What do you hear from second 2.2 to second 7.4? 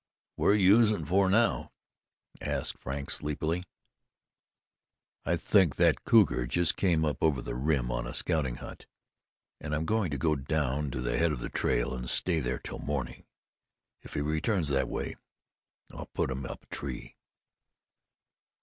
asked Frank, sleepily. "I think that cougar just came up over